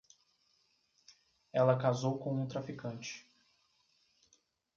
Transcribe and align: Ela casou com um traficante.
Ela 1.53 1.77
casou 1.77 2.17
com 2.17 2.33
um 2.41 2.47
traficante. 2.47 3.29